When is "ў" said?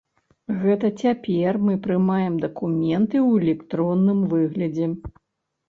3.29-3.45